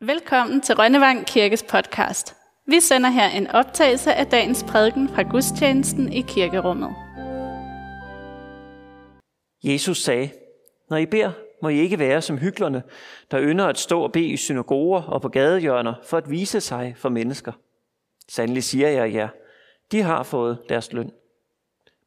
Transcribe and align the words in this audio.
Velkommen 0.00 0.60
til 0.60 0.74
Rønnevang 0.74 1.26
Kirkes 1.26 1.62
podcast. 1.62 2.36
Vi 2.66 2.80
sender 2.80 3.10
her 3.10 3.28
en 3.28 3.46
optagelse 3.46 4.14
af 4.14 4.26
dagens 4.26 4.64
prædiken 4.68 5.08
fra 5.08 5.22
gudstjenesten 5.22 6.12
i 6.12 6.20
kirkerummet. 6.20 6.90
Jesus 9.64 9.98
sagde, 10.02 10.30
når 10.90 10.96
I 10.96 11.06
beder, 11.06 11.32
må 11.62 11.68
I 11.68 11.78
ikke 11.78 11.98
være 11.98 12.22
som 12.22 12.38
hyklerne, 12.38 12.82
der 13.30 13.42
ynder 13.42 13.66
at 13.66 13.78
stå 13.78 14.00
og 14.00 14.12
bede 14.12 14.26
i 14.26 14.36
synagoger 14.36 15.02
og 15.02 15.22
på 15.22 15.28
gadehjørner 15.28 15.94
for 16.04 16.16
at 16.16 16.30
vise 16.30 16.60
sig 16.60 16.94
for 16.96 17.08
mennesker. 17.08 17.52
Sandelig 18.28 18.64
siger 18.64 18.88
jeg 18.88 19.14
jer, 19.14 19.28
de 19.92 20.02
har 20.02 20.22
fået 20.22 20.58
deres 20.68 20.92
løn. 20.92 21.10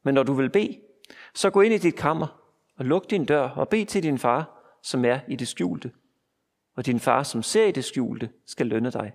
Men 0.04 0.14
når 0.14 0.24
du 0.24 0.34
vil 0.34 0.50
bede, 0.50 0.80
så 1.34 1.50
gå 1.50 1.62
ind 1.62 1.74
i 1.74 1.78
dit 1.78 1.96
kammer 1.96 2.28
og 2.78 2.86
luk 2.86 3.10
din 3.10 3.26
dør 3.26 3.50
og 3.50 3.70
bed 3.70 3.86
til 3.86 4.04
din 4.04 4.18
far, 4.18 4.62
som 4.84 5.06
er 5.06 5.20
i 5.28 5.36
det 5.36 5.48
skjulte 5.48 5.92
og 6.80 6.86
din 6.86 7.00
far, 7.00 7.23
som 7.23 7.43
ser 7.43 7.66
i 7.66 7.71
det 7.71 7.86
skjulte, 7.86 8.30
skal 8.46 8.68
lønne 8.68 8.91
dig. 8.91 9.14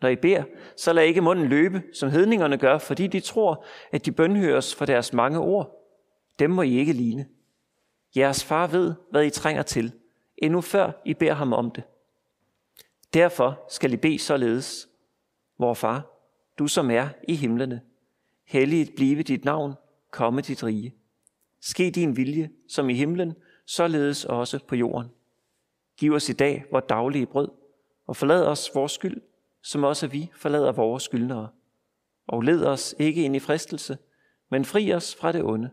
Når 0.00 0.08
I 0.08 0.16
beder, 0.16 0.44
så 0.76 0.92
lad 0.92 1.04
ikke 1.04 1.20
munden 1.20 1.46
løbe, 1.46 1.82
som 1.94 2.10
hedningerne 2.10 2.58
gør, 2.58 2.78
fordi 2.78 3.06
de 3.06 3.20
tror, 3.20 3.64
at 3.92 4.06
de 4.06 4.12
bønhøres 4.12 4.74
for 4.74 4.84
deres 4.84 5.12
mange 5.12 5.38
ord. 5.38 5.88
Dem 6.38 6.50
må 6.50 6.62
I 6.62 6.78
ikke 6.78 6.92
ligne. 6.92 7.26
Jeres 8.16 8.44
far 8.44 8.66
ved, 8.66 8.94
hvad 9.10 9.24
I 9.24 9.30
trænger 9.30 9.62
til, 9.62 9.92
endnu 10.36 10.60
før 10.60 10.92
I 11.04 11.14
beder 11.14 11.34
ham 11.34 11.52
om 11.52 11.70
det. 11.70 11.84
Derfor 13.14 13.60
skal 13.68 13.92
I 13.92 13.96
bede 13.96 14.18
således. 14.18 14.88
Vor 15.58 15.74
far, 15.74 16.06
du 16.58 16.66
som 16.66 16.90
er 16.90 17.08
i 17.28 17.34
himlene, 17.34 17.80
helliget 18.46 18.92
blive 18.96 19.22
dit 19.22 19.44
navn, 19.44 19.74
komme 20.10 20.40
dit 20.40 20.64
rige. 20.64 20.94
Ske 21.60 21.90
din 21.90 22.16
vilje, 22.16 22.50
som 22.68 22.90
i 22.90 22.94
himlen, 22.94 23.34
således 23.66 24.24
også 24.24 24.58
på 24.66 24.76
jorden. 24.76 25.08
Giv 25.98 26.12
os 26.12 26.28
i 26.28 26.32
dag 26.32 26.64
vores 26.70 26.84
daglige 26.88 27.26
brød, 27.26 27.48
og 28.06 28.16
forlad 28.16 28.46
os 28.46 28.70
vores 28.74 28.92
skyld, 28.92 29.20
som 29.62 29.84
også 29.84 30.06
vi 30.06 30.30
forlader 30.34 30.72
vores 30.72 31.02
skyldnere. 31.02 31.48
Og 32.26 32.42
led 32.42 32.64
os 32.64 32.94
ikke 32.98 33.24
ind 33.24 33.36
i 33.36 33.40
fristelse, 33.40 33.98
men 34.48 34.64
fri 34.64 34.92
os 34.92 35.14
fra 35.14 35.32
det 35.32 35.42
onde. 35.44 35.70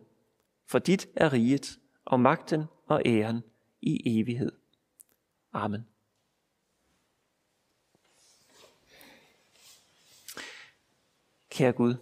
For 0.68 0.80
dit 0.80 1.08
er 1.16 1.34
riget, 1.34 1.80
og 2.06 2.20
magten 2.20 2.64
og 2.86 3.02
æren 3.06 3.44
i 3.82 4.20
evighed. 4.20 4.52
Amen. 5.54 5.88
Kære 11.50 11.72
Gud, 11.72 11.96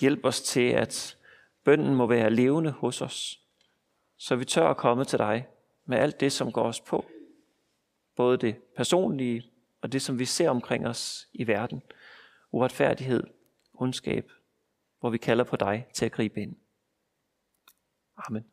hjælp 0.00 0.24
os 0.24 0.42
til, 0.42 0.68
at 0.70 1.16
bønden 1.64 1.94
må 1.94 2.06
være 2.06 2.30
levende 2.30 2.70
hos 2.70 3.02
os, 3.02 3.40
så 4.16 4.36
vi 4.36 4.44
tør 4.44 4.68
at 4.68 4.76
komme 4.76 5.04
til 5.04 5.18
dig 5.18 5.46
med 5.84 5.98
alt 5.98 6.20
det, 6.20 6.32
som 6.32 6.52
går 6.52 6.62
os 6.62 6.80
på, 6.80 7.04
både 8.16 8.38
det 8.38 8.56
personlige 8.76 9.50
og 9.80 9.92
det, 9.92 10.02
som 10.02 10.18
vi 10.18 10.24
ser 10.24 10.50
omkring 10.50 10.86
os 10.86 11.28
i 11.32 11.46
verden. 11.46 11.82
Uretfærdighed, 12.50 13.24
ondskab, 13.74 14.30
hvor 15.00 15.10
vi 15.10 15.18
kalder 15.18 15.44
på 15.44 15.56
dig 15.56 15.86
til 15.94 16.04
at 16.04 16.12
gribe 16.12 16.40
ind. 16.40 16.56
Amen. 18.16 18.44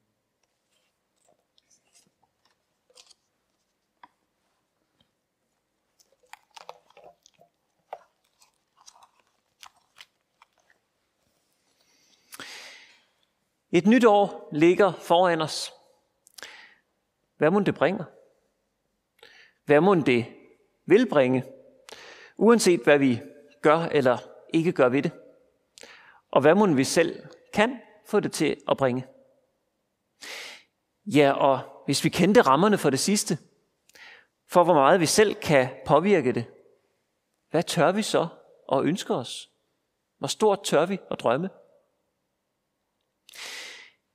Et 13.74 13.88
nyt 13.88 14.06
år 14.06 14.50
ligger 14.52 14.94
foran 14.94 15.42
os. 15.42 15.72
Hvad 17.38 17.52
må 17.52 17.60
det 17.60 17.76
bringer? 17.76 18.06
Hvad 19.66 19.82
må 19.82 19.96
det 19.96 20.26
vil 20.86 21.10
bringe, 21.10 21.44
uanset 22.38 22.80
hvad 22.84 23.00
vi 23.00 23.22
gør 23.62 23.78
eller 23.78 24.18
ikke 24.54 24.72
gør 24.72 24.90
ved 24.90 25.02
det? 25.02 25.12
Og 26.32 26.42
hvad 26.42 26.56
må 26.56 26.68
vi 26.68 26.84
selv 26.84 27.24
kan 27.54 27.80
få 28.08 28.20
det 28.20 28.32
til 28.32 28.58
at 28.70 28.78
bringe? 28.78 29.06
Ja, 31.06 31.32
og 31.32 31.60
hvis 31.86 32.04
vi 32.04 32.10
kendte 32.10 32.42
rammerne 32.42 32.78
for 32.78 32.90
det 32.90 33.00
sidste, 33.00 33.38
for 34.48 34.64
hvor 34.64 34.74
meget 34.74 35.00
vi 35.00 35.06
selv 35.06 35.36
kan 35.36 35.70
påvirke 35.86 36.32
det, 36.32 36.46
hvad 37.50 37.64
tør 37.64 37.92
vi 37.92 38.02
så 38.02 38.28
og 38.68 38.86
ønsker 38.86 39.16
os? 39.16 39.50
Hvor 40.18 40.28
stort 40.28 40.64
tør 40.64 40.86
vi 40.86 41.00
at 41.12 41.20
drømme? 41.20 41.50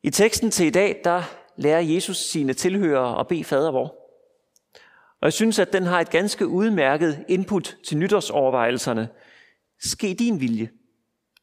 I 0.02 0.10
teksten 0.10 0.50
til 0.50 0.66
i 0.66 0.70
dag, 0.70 1.00
der 1.04 1.22
lærer 1.56 1.80
Jesus 1.80 2.16
sine 2.16 2.54
tilhørere 2.54 3.20
at 3.20 3.28
bede 3.28 3.44
fader 3.44 3.70
vor. 3.70 4.05
Og 5.20 5.26
jeg 5.26 5.32
synes, 5.32 5.58
at 5.58 5.72
den 5.72 5.82
har 5.82 6.00
et 6.00 6.10
ganske 6.10 6.46
udmærket 6.46 7.24
input 7.28 7.78
til 7.84 7.96
nytårsovervejelserne. 7.96 9.08
Ske 9.80 10.14
din 10.14 10.40
vilje, 10.40 10.70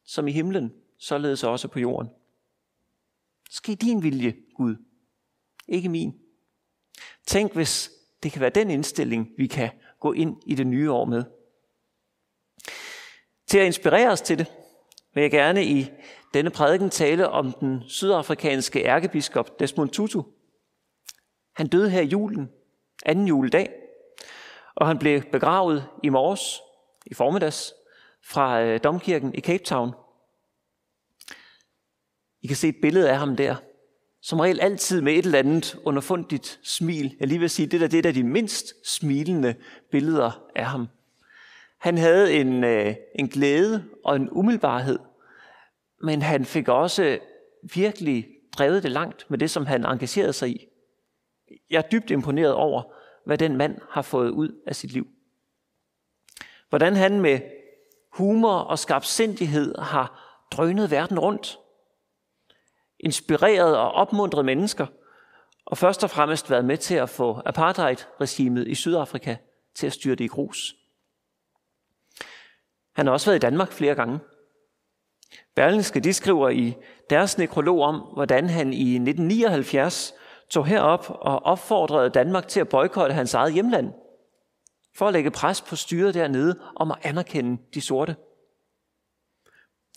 som 0.05 0.27
i 0.27 0.31
himlen, 0.31 0.73
således 0.99 1.43
også 1.43 1.67
på 1.67 1.79
jorden. 1.79 2.09
Ske 3.49 3.75
din 3.75 4.03
vilje, 4.03 4.35
Gud, 4.55 4.75
ikke 5.67 5.89
min. 5.89 6.13
Tænk, 7.27 7.53
hvis 7.53 7.91
det 8.23 8.31
kan 8.31 8.41
være 8.41 8.49
den 8.49 8.69
indstilling, 8.69 9.29
vi 9.37 9.47
kan 9.47 9.69
gå 9.99 10.13
ind 10.13 10.37
i 10.45 10.55
det 10.55 10.67
nye 10.67 10.91
år 10.91 11.05
med. 11.05 11.23
Til 13.47 13.57
at 13.57 13.65
inspirere 13.65 14.11
os 14.11 14.21
til 14.21 14.37
det, 14.37 14.51
vil 15.13 15.21
jeg 15.21 15.31
gerne 15.31 15.65
i 15.65 15.89
denne 16.33 16.49
prædiken 16.49 16.89
tale 16.89 17.29
om 17.29 17.53
den 17.53 17.83
sydafrikanske 17.87 18.83
ærkebiskop 18.83 19.59
Desmond 19.59 19.89
Tutu. 19.89 20.23
Han 21.55 21.67
døde 21.67 21.89
her 21.89 22.01
i 22.01 22.05
julen 22.05 22.49
anden 23.05 23.27
juledag, 23.27 23.69
og 24.75 24.87
han 24.87 24.99
blev 24.99 25.21
begravet 25.21 25.85
i 26.03 26.09
morges, 26.09 26.61
i 27.05 27.13
formiddags, 27.13 27.73
fra 28.25 28.61
øh, 28.61 28.79
domkirken 28.83 29.35
i 29.35 29.39
Cape 29.39 29.63
Town. 29.63 29.91
I 32.41 32.47
kan 32.47 32.55
se 32.55 32.67
et 32.67 32.75
billede 32.81 33.09
af 33.09 33.17
ham 33.17 33.35
der, 33.35 33.55
som 34.21 34.39
regel 34.39 34.59
altid 34.59 35.01
med 35.01 35.13
et 35.13 35.25
eller 35.25 35.39
andet 35.39 35.79
underfundigt 35.83 36.59
smil. 36.63 37.15
Jeg 37.19 37.27
lige 37.27 37.39
vil 37.39 37.49
sige, 37.49 37.67
det 37.67 37.81
der, 37.81 37.87
det 37.87 37.97
er 37.97 38.01
der 38.01 38.11
de 38.11 38.23
mindst 38.23 38.87
smilende 38.87 39.55
billeder 39.91 40.31
af 40.55 40.65
ham. 40.65 40.87
Han 41.77 41.97
havde 41.97 42.33
en, 42.33 42.63
øh, 42.63 42.95
en 43.15 43.27
glæde 43.27 43.83
og 44.03 44.15
en 44.15 44.29
umiddelbarhed, 44.31 44.99
men 46.01 46.21
han 46.21 46.45
fik 46.45 46.67
også 46.67 47.19
virkelig 47.73 48.27
drevet 48.57 48.83
det 48.83 48.91
langt 48.91 49.25
med 49.29 49.37
det, 49.37 49.51
som 49.51 49.65
han 49.65 49.85
engagerede 49.85 50.33
sig 50.33 50.49
i. 50.49 50.67
Jeg 51.69 51.77
er 51.77 51.89
dybt 51.89 52.11
imponeret 52.11 52.53
over, 52.53 52.83
hvad 53.25 53.37
den 53.37 53.57
mand 53.57 53.81
har 53.89 54.01
fået 54.01 54.29
ud 54.29 54.61
af 54.67 54.75
sit 54.75 54.91
liv. 54.91 55.07
Hvordan 56.69 56.95
han 56.95 57.21
med 57.21 57.39
humor 58.13 58.53
og 58.53 58.79
skarpsindighed 58.79 59.77
har 59.77 60.19
drønet 60.51 60.91
verden 60.91 61.19
rundt. 61.19 61.59
Inspireret 62.99 63.77
og 63.77 63.91
opmuntret 63.91 64.45
mennesker, 64.45 64.87
og 65.65 65.77
først 65.77 66.03
og 66.03 66.09
fremmest 66.09 66.49
været 66.49 66.65
med 66.65 66.77
til 66.77 66.95
at 66.95 67.09
få 67.09 67.41
apartheid-regimet 67.45 68.67
i 68.67 68.75
Sydafrika 68.75 69.35
til 69.75 69.87
at 69.87 69.93
styre 69.93 70.15
det 70.15 70.23
i 70.23 70.27
grus. 70.27 70.75
Han 72.95 73.05
har 73.05 73.13
også 73.13 73.29
været 73.29 73.35
i 73.35 73.45
Danmark 73.45 73.71
flere 73.71 73.95
gange. 73.95 74.19
Berlingske 75.55 75.99
de 75.99 76.13
skriver 76.13 76.49
i 76.49 76.73
deres 77.09 77.37
nekrolog 77.37 77.81
om, 77.81 77.95
hvordan 77.95 78.49
han 78.49 78.73
i 78.73 78.95
1979 78.95 80.13
tog 80.53 80.65
herop 80.65 81.05
og 81.09 81.45
opfordrede 81.45 82.09
Danmark 82.09 82.47
til 82.47 82.59
at 82.59 82.69
boykotte 82.69 83.15
hans 83.15 83.33
eget 83.33 83.53
hjemland, 83.53 83.93
for 84.97 85.07
at 85.07 85.13
lægge 85.13 85.31
pres 85.31 85.61
på 85.61 85.75
styret 85.75 86.13
dernede 86.13 86.59
om 86.75 86.91
at 86.91 86.97
anerkende 87.03 87.61
de 87.73 87.81
sorte. 87.81 88.15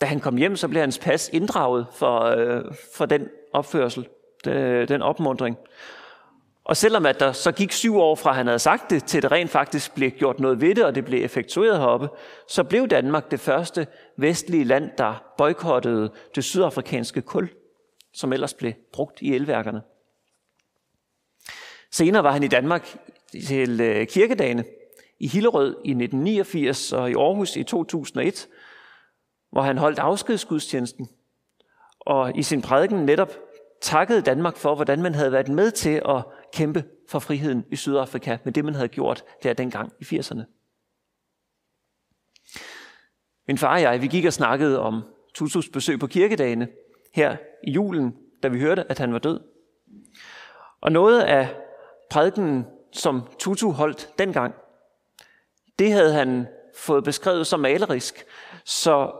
Da 0.00 0.06
han 0.06 0.21
kom 0.21 0.37
hjem, 0.37 0.56
så 0.56 0.69
blev 0.69 0.81
hans 0.81 0.99
pas 0.99 1.31
inddraget 1.33 1.87
for, 1.93 2.21
øh, 2.21 2.65
for 2.95 3.06
den 3.06 3.28
opførsel, 3.53 4.09
den, 4.45 4.89
den 4.89 5.03
opmundring. 5.03 5.56
Og 6.65 6.77
selvom 6.77 7.06
at 7.06 7.21
der 7.21 7.33
så 7.33 7.53
gik 7.53 7.72
syv 7.72 7.97
år 7.97 8.15
fra, 8.15 8.33
han 8.33 8.47
havde 8.47 8.59
sagt 8.59 8.91
det, 8.91 9.05
til 9.05 9.22
det 9.22 9.33
rent 9.33 9.50
faktisk 9.50 9.95
blev 9.95 10.11
gjort 10.11 10.41
noget 10.41 10.61
ved 10.61 10.75
det, 10.75 10.84
og 10.84 10.95
det 10.95 11.04
blev 11.04 11.25
effektueret 11.25 11.78
heroppe, 11.78 12.09
så 12.48 12.65
blev 12.65 12.89
Danmark 12.89 13.31
det 13.31 13.41
første 13.41 13.86
vestlige 14.16 14.65
land, 14.65 14.91
der 14.98 15.25
boykottede 15.39 16.10
det 16.34 16.45
sydafrikanske 16.45 17.22
kul, 17.22 17.48
som 18.15 18.33
ellers 18.33 18.54
blev 18.54 18.72
brugt 18.92 19.22
i 19.22 19.34
elværkerne. 19.34 19.83
Senere 21.97 22.25
var 22.25 22.33
han 22.33 22.43
i 22.43 22.48
Danmark 22.48 22.98
til 23.47 23.81
øh, 23.81 24.07
kirkedagene 24.07 24.65
i 25.21 25.28
Hillerød 25.28 25.71
i 25.84 25.91
1989 25.91 26.93
og 26.93 27.10
i 27.10 27.15
Aarhus 27.15 27.57
i 27.57 27.63
2001, 27.63 28.48
hvor 29.53 29.63
han 29.63 29.78
holdt 29.78 29.98
afskedsgudstjenesten 29.98 31.09
og 32.01 32.39
i 32.39 32.43
sin 32.43 32.63
prædiken 32.63 32.98
netop 32.98 33.33
takkede 33.81 34.22
Danmark 34.22 34.57
for, 34.57 34.75
hvordan 34.75 35.03
man 35.03 35.15
havde 35.15 35.33
været 35.33 35.48
med 35.48 35.71
til 35.71 36.03
at 36.09 36.25
kæmpe 36.53 36.84
for 37.09 37.19
friheden 37.19 37.65
i 37.71 37.77
Sydafrika 37.77 38.39
med 38.45 38.53
det, 38.53 38.65
man 38.65 38.75
havde 38.75 38.89
gjort 38.89 39.25
der 39.43 39.53
dengang 39.53 39.93
i 40.01 40.04
80'erne. 40.04 40.43
Min 43.48 43.59
far 43.59 43.75
og 43.75 43.83
jeg, 43.83 44.03
vi 44.03 44.07
gik 44.07 44.25
og 44.25 44.33
snakkede 44.33 44.81
om 44.81 45.03
Tutus 45.34 45.69
besøg 45.69 45.98
på 45.98 46.07
kirkedagene 46.07 46.69
her 47.15 47.37
i 47.65 47.71
julen, 47.71 48.16
da 48.43 48.48
vi 48.48 48.60
hørte, 48.60 48.91
at 48.91 48.98
han 48.98 49.13
var 49.13 49.19
død. 49.19 49.41
Og 50.81 50.93
noget 50.93 51.22
af 51.22 51.66
prædiken, 52.11 52.67
som 52.93 53.23
Tutu 53.39 53.71
holdt 53.71 54.11
dengang, 54.19 54.55
Det 55.79 55.93
havde 55.93 56.13
han 56.13 56.47
fået 56.77 57.05
beskrevet 57.05 57.47
som 57.47 57.61
malerisk. 57.61 58.27
Så 58.65 59.13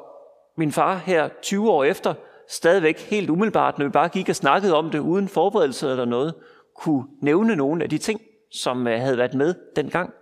min 0.57 0.73
far 0.73 0.95
her 0.95 1.29
20 1.43 1.71
år 1.71 1.85
efter, 1.85 2.15
stadigvæk 2.49 3.01
helt 3.01 3.31
umiddelbart, 3.31 3.79
når 3.79 3.87
vi 3.87 3.91
bare 3.91 4.09
gik 4.09 4.29
og 4.29 4.37
snakkede 4.37 4.75
om 4.75 4.91
det 4.91 4.99
uden 4.99 5.29
forberedelse 5.29 5.91
eller 5.91 6.05
noget, 6.05 6.35
kunne 6.77 7.05
nævne 7.23 7.57
nogle 7.57 7.85
af 7.85 7.91
de 7.91 7.99
ting, 7.99 8.21
som 8.51 8.87
øh, 8.87 9.01
havde 9.01 9.19
været 9.19 9.35
med 9.35 9.55
dengang. 9.77 10.15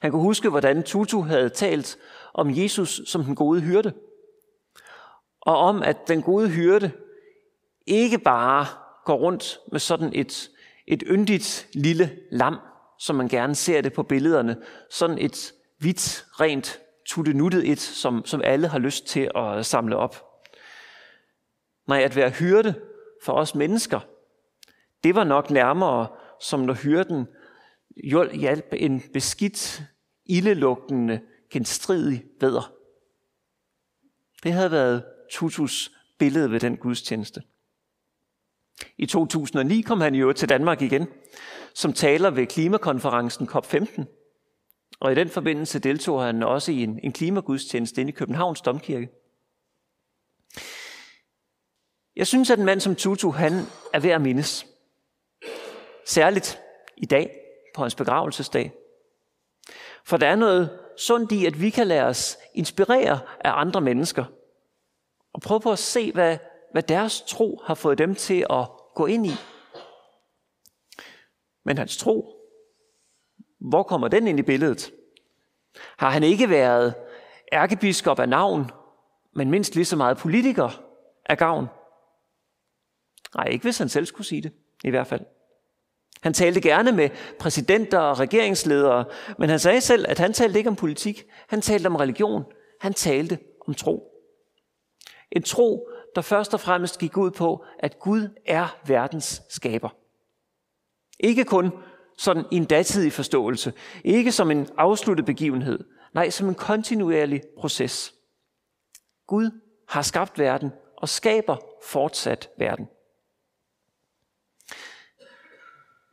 Han 0.00 0.10
kunne 0.10 0.22
huske, 0.22 0.48
hvordan 0.48 0.82
Tutu 0.82 1.20
havde 1.20 1.48
talt 1.48 1.98
om 2.34 2.50
Jesus 2.50 3.00
som 3.06 3.24
den 3.24 3.34
gode 3.34 3.60
hyrde. 3.60 3.92
Og 5.40 5.56
om, 5.56 5.82
at 5.82 6.08
den 6.08 6.22
gode 6.22 6.48
hyrde 6.48 6.90
ikke 7.86 8.18
bare 8.18 8.66
går 9.04 9.16
rundt 9.16 9.58
med 9.72 9.80
sådan 9.80 10.10
et, 10.14 10.50
et 10.86 11.02
yndigt 11.06 11.68
lille 11.72 12.18
lam, 12.30 12.56
som 12.98 13.16
man 13.16 13.28
gerne 13.28 13.54
ser 13.54 13.80
det 13.80 13.92
på 13.92 14.02
billederne. 14.02 14.56
Sådan 14.90 15.18
et 15.18 15.52
hvidt, 15.78 16.26
rent, 16.40 16.80
tuttenuttet 17.06 17.70
et, 17.70 17.80
som, 17.80 18.24
som 18.24 18.40
alle 18.44 18.68
har 18.68 18.78
lyst 18.78 19.06
til 19.06 19.30
at 19.34 19.66
samle 19.66 19.96
op. 19.96 20.24
Nej, 21.88 22.02
at 22.02 22.16
være 22.16 22.30
hyrde 22.30 22.74
for 23.24 23.32
os 23.32 23.54
mennesker, 23.54 24.00
det 25.04 25.14
var 25.14 25.24
nok 25.24 25.50
nærmere 25.50 26.08
som 26.40 26.60
når 26.60 26.74
hyrden 26.74 27.26
hjalp 28.32 28.66
en 28.72 29.02
beskidt, 29.12 29.82
ildelugtende, 30.26 31.20
genstridig 31.50 32.24
veder. 32.40 32.72
Det 34.42 34.52
havde 34.52 34.70
været 34.70 35.04
Tutus 35.30 35.90
billede 36.18 36.50
ved 36.50 36.60
den 36.60 36.76
gudstjeneste. 36.76 37.42
I 38.98 39.06
2009 39.06 39.80
kom 39.80 40.00
han 40.00 40.14
jo 40.14 40.32
til 40.32 40.48
Danmark 40.48 40.82
igen, 40.82 41.08
som 41.74 41.92
taler 41.92 42.30
ved 42.30 42.46
klimakonferencen 42.46 43.48
COP15. 43.48 44.04
Og 45.00 45.12
i 45.12 45.14
den 45.14 45.28
forbindelse 45.28 45.78
deltog 45.78 46.22
han 46.22 46.42
også 46.42 46.72
i 46.72 46.82
en, 46.82 47.00
en 47.02 47.12
klimagudstjeneste 47.12 48.00
inde 48.00 48.12
i 48.12 48.14
Københavns 48.14 48.60
Domkirke. 48.60 49.08
Jeg 52.16 52.26
synes, 52.26 52.50
at 52.50 52.58
en 52.58 52.64
mand 52.64 52.80
som 52.80 52.94
Tutu, 52.94 53.30
han 53.30 53.52
er 53.94 54.00
værd 54.00 54.14
at 54.14 54.22
mindes. 54.22 54.66
Særligt 56.06 56.60
i 56.96 57.06
dag, 57.06 57.30
på 57.74 57.82
hans 57.82 57.94
begravelsesdag. 57.94 58.72
For 60.04 60.16
der 60.16 60.26
er 60.26 60.36
noget 60.36 60.78
sundt 60.98 61.32
i, 61.32 61.46
at 61.46 61.60
vi 61.60 61.70
kan 61.70 61.86
lade 61.86 62.02
os 62.02 62.38
inspirere 62.54 63.20
af 63.40 63.60
andre 63.60 63.80
mennesker. 63.80 64.24
Og 65.32 65.40
prøve 65.40 65.60
på 65.60 65.72
at 65.72 65.78
se, 65.78 66.12
hvad, 66.12 66.38
hvad 66.76 66.82
deres 66.82 67.22
tro 67.22 67.60
har 67.64 67.74
fået 67.74 67.98
dem 67.98 68.14
til 68.14 68.46
at 68.50 68.68
gå 68.94 69.06
ind 69.06 69.26
i. 69.26 69.30
Men 71.64 71.78
hans 71.78 71.96
tro, 71.96 72.26
hvor 73.60 73.82
kommer 73.82 74.08
den 74.08 74.26
ind 74.26 74.38
i 74.38 74.42
billedet? 74.42 74.92
Har 75.96 76.10
han 76.10 76.22
ikke 76.22 76.50
været 76.50 76.94
ærkebiskop 77.52 78.18
af 78.18 78.28
navn, 78.28 78.70
men 79.34 79.50
mindst 79.50 79.74
lige 79.74 79.84
så 79.84 79.96
meget 79.96 80.18
politiker 80.18 80.82
af 81.26 81.38
gavn? 81.38 81.66
Nej, 83.34 83.46
ikke 83.46 83.62
hvis 83.62 83.78
han 83.78 83.88
selv 83.88 84.06
skulle 84.06 84.26
sige 84.26 84.42
det, 84.42 84.52
i 84.84 84.90
hvert 84.90 85.06
fald. 85.06 85.24
Han 86.22 86.32
talte 86.32 86.60
gerne 86.60 86.92
med 86.92 87.10
præsidenter 87.38 87.98
og 87.98 88.18
regeringsledere, 88.18 89.04
men 89.38 89.50
han 89.50 89.58
sagde 89.58 89.80
selv, 89.80 90.06
at 90.08 90.18
han 90.18 90.32
talte 90.32 90.58
ikke 90.58 90.70
om 90.70 90.76
politik. 90.76 91.24
Han 91.48 91.60
talte 91.60 91.86
om 91.86 91.96
religion. 91.96 92.44
Han 92.80 92.94
talte 92.94 93.38
om 93.66 93.74
tro. 93.74 94.12
En 95.32 95.42
tro, 95.42 95.88
der 96.16 96.22
først 96.22 96.54
og 96.54 96.60
fremmest 96.60 96.98
gik 96.98 97.16
ud 97.16 97.30
på, 97.30 97.64
at 97.78 97.98
Gud 97.98 98.28
er 98.46 98.78
verdens 98.86 99.42
skaber. 99.48 99.88
Ikke 101.20 101.44
kun 101.44 101.72
sådan 102.18 102.44
i 102.52 102.56
en 102.56 102.64
datidig 102.64 103.12
forståelse. 103.12 103.72
Ikke 104.04 104.32
som 104.32 104.50
en 104.50 104.68
afsluttet 104.78 105.26
begivenhed. 105.26 105.84
Nej, 106.14 106.30
som 106.30 106.48
en 106.48 106.54
kontinuerlig 106.54 107.42
proces. 107.58 108.14
Gud 109.26 109.50
har 109.88 110.02
skabt 110.02 110.38
verden 110.38 110.72
og 110.96 111.08
skaber 111.08 111.56
fortsat 111.84 112.48
verden. 112.58 112.88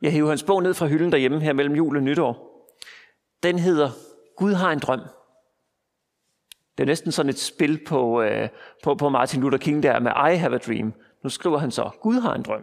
Jeg 0.02 0.12
hæver 0.12 0.28
hans 0.28 0.42
bog 0.42 0.62
ned 0.62 0.74
fra 0.74 0.86
hylden 0.86 1.12
derhjemme 1.12 1.40
her 1.40 1.52
mellem 1.52 1.74
jul 1.74 1.96
og 1.96 2.02
nytår. 2.02 2.66
Den 3.42 3.58
hedder 3.58 3.90
Gud 4.36 4.52
har 4.52 4.72
en 4.72 4.78
drøm. 4.78 5.00
Det 6.78 6.84
er 6.84 6.86
næsten 6.86 7.12
sådan 7.12 7.30
et 7.30 7.38
spil 7.38 7.84
på, 7.86 8.22
øh, 8.22 8.48
på, 8.82 8.94
på 8.94 9.08
Martin 9.08 9.40
Luther 9.40 9.58
King 9.58 9.82
der 9.82 9.98
med 9.98 10.10
I 10.32 10.36
have 10.36 10.54
a 10.54 10.58
dream. 10.58 10.94
Nu 11.22 11.30
skriver 11.30 11.58
han 11.58 11.70
så, 11.70 11.90
Gud 12.00 12.20
har 12.20 12.34
en 12.34 12.42
drøm. 12.42 12.62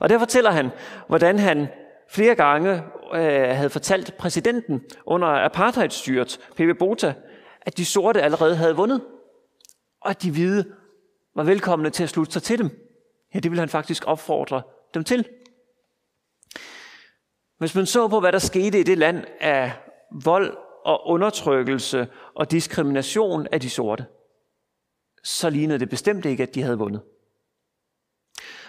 Og 0.00 0.08
der 0.08 0.18
fortæller 0.18 0.50
han, 0.50 0.70
hvordan 1.08 1.38
han 1.38 1.66
flere 2.08 2.34
gange 2.34 2.82
øh, 3.14 3.56
havde 3.56 3.70
fortalt 3.70 4.16
præsidenten 4.16 4.84
under 5.06 5.28
apartheidstyret, 5.28 6.40
P.V. 6.56 6.74
Bota, 6.78 7.14
at 7.60 7.76
de 7.76 7.84
sorte 7.84 8.22
allerede 8.22 8.56
havde 8.56 8.76
vundet, 8.76 9.02
og 10.00 10.10
at 10.10 10.22
de 10.22 10.30
hvide 10.30 10.64
var 11.34 11.42
velkomne 11.42 11.90
til 11.90 12.02
at 12.02 12.08
slutte 12.08 12.32
sig 12.32 12.42
til 12.42 12.58
dem. 12.58 12.70
Ja, 13.34 13.38
det 13.38 13.50
ville 13.50 13.60
han 13.60 13.68
faktisk 13.68 14.04
opfordre 14.06 14.62
dem 14.94 15.04
til. 15.04 15.28
Hvis 17.58 17.74
man 17.74 17.86
så 17.86 18.08
på, 18.08 18.20
hvad 18.20 18.32
der 18.32 18.38
skete 18.38 18.80
i 18.80 18.82
det 18.82 18.98
land 18.98 19.24
af 19.40 19.72
vold 20.24 20.56
og 20.86 21.06
undertrykkelse 21.06 22.08
og 22.34 22.50
diskrimination 22.50 23.46
af 23.52 23.60
de 23.60 23.70
sorte, 23.70 24.06
så 25.24 25.50
lignede 25.50 25.78
det 25.78 25.88
bestemt 25.88 26.24
ikke, 26.24 26.42
at 26.42 26.54
de 26.54 26.62
havde 26.62 26.78
vundet. 26.78 27.02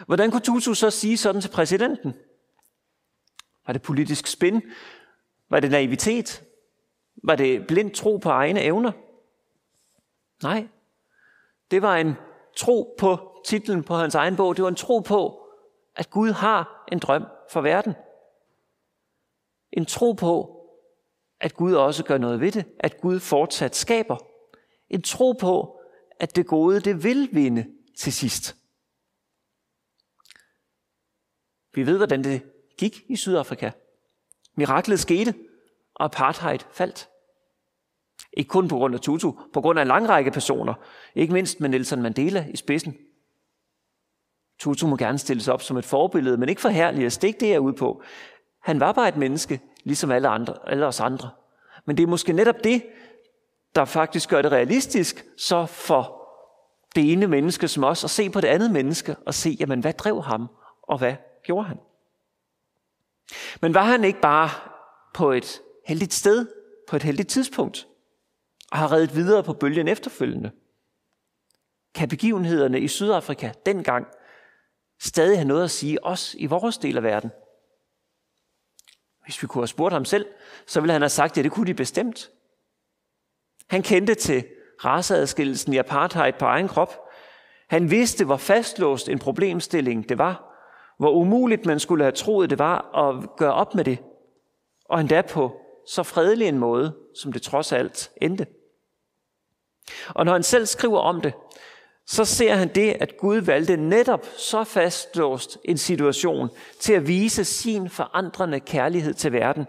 Hvordan 0.06 0.32
kunne 0.32 0.42
Tutu 0.42 0.74
så 0.74 0.90
sige 0.90 1.18
sådan 1.18 1.42
til 1.42 1.50
præsidenten? 1.50 2.14
Var 3.68 3.74
det 3.74 3.82
politisk 3.82 4.28
spin? 4.28 4.62
Var 5.50 5.60
det 5.60 5.72
naivitet? 5.72 6.44
Var 7.24 7.36
det 7.36 7.68
blind 7.68 7.92
tro 7.92 8.18
på 8.18 8.30
egne 8.30 8.62
evner? 8.62 8.92
Nej, 10.44 10.68
det 11.72 11.82
var 11.82 11.98
en 11.98 12.14
tro 12.56 12.96
på 13.00 13.42
titlen 13.46 13.84
på 13.84 13.96
hans 13.96 14.16
egen 14.16 14.36
bog. 14.36 14.56
Det 14.56 14.64
var 14.64 14.70
en 14.70 14.76
tro 14.76 15.00
på, 15.00 15.48
at 15.96 16.10
Gud 16.10 16.32
har 16.32 16.86
en 16.92 17.00
drøm 17.00 17.26
for 17.52 17.62
verden. 17.62 17.96
En 19.72 19.86
tro 19.86 20.12
på, 20.12 20.57
at 21.40 21.54
Gud 21.54 21.74
også 21.74 22.04
gør 22.04 22.18
noget 22.18 22.40
ved 22.40 22.52
det, 22.52 22.66
at 22.80 23.02
Gud 23.02 23.20
fortsat 23.20 23.76
skaber. 23.76 24.18
En 24.90 25.02
tro 25.02 25.32
på, 25.32 25.80
at 26.20 26.36
det 26.36 26.48
gode, 26.48 26.80
det 26.80 27.04
vil 27.04 27.30
vinde 27.32 27.66
til 27.98 28.14
sidst. 28.14 28.56
Vi 31.74 31.86
ved, 31.86 31.98
hvordan 31.98 32.24
det 32.24 32.42
gik 32.78 33.04
i 33.10 33.16
Sydafrika. 33.16 33.72
Miraklet 34.56 35.00
skete, 35.00 35.34
og 35.96 36.06
apartheid 36.06 36.60
faldt. 36.72 37.10
Ikke 38.34 38.48
kun 38.48 38.68
på 38.68 38.76
grund 38.76 38.96
af 38.96 39.02
Tutu, 39.02 39.32
på 39.54 39.62
grund 39.62 39.80
af 39.80 39.82
en 39.82 39.88
lang 39.88 40.10
række 40.10 40.32
personer, 40.32 40.74
ikke 41.16 41.34
mindst 41.34 41.60
med 41.60 41.70
Nelson 41.70 42.02
Mandela 42.02 42.48
i 42.50 42.56
spidsen. 42.56 42.98
Tutu 44.60 44.88
må 44.88 44.98
gerne 44.98 45.18
stilles 45.18 45.48
op 45.48 45.62
som 45.62 45.78
et 45.78 45.86
forbillede, 45.86 46.38
men 46.38 46.50
ikke 46.50 46.62
for 46.62 46.70
herligt. 46.70 47.14
Stik 47.14 47.40
det 47.40 47.54
er 47.54 47.60
ude 47.60 47.74
på. 47.74 48.04
Han 48.62 48.80
var 48.80 48.92
bare 48.92 49.10
et 49.10 49.18
menneske, 49.18 49.62
ligesom 49.88 50.12
alle, 50.12 50.28
andre, 50.28 50.54
alle 50.68 50.86
os 50.86 51.00
andre. 51.00 51.30
Men 51.86 51.98
det 51.98 52.04
er 52.04 52.08
måske 52.08 52.34
netop 52.34 52.64
det, 52.64 52.84
der 53.76 53.86
faktisk 53.86 54.30
gør 54.30 54.42
det 54.42 54.52
realistisk, 54.52 55.26
så 55.38 55.66
for 55.66 56.18
det 56.96 57.12
ene 57.12 57.28
menneske 57.28 57.68
som 57.68 57.84
os, 57.84 58.04
at 58.04 58.10
se 58.10 58.30
på 58.30 58.42
det 58.42 58.48
andet 58.48 58.72
menneske 58.72 59.16
og 59.26 59.34
se, 59.34 59.58
jamen 59.60 59.80
hvad 59.80 59.94
drev 59.94 60.24
ham, 60.24 60.48
og 60.84 60.98
hvad 60.98 61.16
gjorde 61.44 61.68
han? 61.68 61.80
Men 63.62 63.74
var 63.74 63.84
han 63.84 64.04
ikke 64.04 64.22
bare 64.22 64.50
på 65.14 65.32
et 65.32 65.62
heldigt 65.86 66.14
sted, 66.14 66.48
på 66.88 66.96
et 66.96 67.04
heldigt 67.04 67.30
tidspunkt, 67.30 67.88
og 68.72 68.78
har 68.78 68.92
reddet 68.92 69.16
videre 69.16 69.44
på 69.44 69.54
bølgen 69.54 69.88
efterfølgende? 69.88 70.52
Kan 71.96 72.10
begivenhederne 72.10 72.80
i 72.80 72.88
Sydafrika 72.88 73.52
dengang 73.66 74.08
stadig 75.00 75.38
have 75.38 75.48
noget 75.48 75.64
at 75.64 75.72
sige 75.72 76.06
os 76.06 76.36
i 76.40 76.46
vores 76.46 76.78
del 76.78 76.98
af 76.98 77.04
verden? 77.04 77.32
Hvis 79.28 79.42
vi 79.42 79.48
kunne 79.48 79.62
have 79.62 79.68
spurgt 79.68 79.94
ham 79.94 80.06
selv, 80.06 80.26
så 80.66 80.82
ville 80.82 80.94
han 80.94 81.02
have 81.02 81.10
sagt, 81.10 81.32
at 81.32 81.38
ja, 81.38 81.42
det 81.42 81.52
kunne 81.52 81.68
de 81.68 81.74
bestemt. 81.74 82.30
Han 83.70 83.84
kendte 83.84 84.16
til 84.16 84.46
raceadskillelsen 84.86 85.74
i 85.74 85.78
apartheid 85.78 86.34
på 86.34 86.46
egen 86.46 86.68
krop. 86.68 86.94
Han 87.70 87.92
vidste, 87.92 88.26
hvor 88.26 88.38
fastlåst 88.38 89.10
en 89.10 89.20
problemstilling 89.20 90.10
det 90.10 90.18
var. 90.18 90.58
Hvor 91.00 91.12
umuligt 91.12 91.66
man 91.66 91.80
skulle 91.80 92.04
have 92.04 92.12
troet 92.12 92.50
det 92.50 92.60
var 92.60 92.96
at 92.96 93.30
gøre 93.38 93.54
op 93.54 93.76
med 93.76 93.84
det. 93.84 94.00
Og 94.86 95.00
endda 95.02 95.22
på 95.22 95.60
så 95.88 96.04
fredelig 96.04 96.48
en 96.48 96.60
måde, 96.60 96.96
som 97.22 97.34
det 97.34 97.42
trods 97.42 97.72
alt 97.72 98.12
endte. 98.22 98.48
Og 100.10 100.26
når 100.26 100.34
han 100.34 100.44
selv 100.44 100.66
skriver 100.66 101.00
om 101.00 101.22
det, 101.22 101.34
så 102.08 102.26
ser 102.26 102.56
han 102.56 102.68
det, 102.68 102.98
at 103.00 103.18
Gud 103.18 103.38
valgte 103.38 103.78
netop 103.78 104.26
så 104.38 104.64
fastlåst 104.64 105.58
en 105.64 105.78
situation 105.78 106.50
til 106.80 106.94
at 106.94 107.08
vise 107.08 107.46
sin 107.46 107.90
forandrende 107.90 108.60
kærlighed 108.60 109.14
til 109.14 109.34
verden, 109.34 109.68